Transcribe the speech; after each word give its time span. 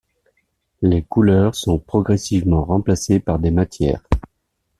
Les 0.81 1.03
couleurs 1.03 1.53
sont 1.53 1.77
progressivement 1.77 2.63
remplacées 2.65 3.19
par 3.19 3.37
des 3.37 3.51
matières. 3.51 4.01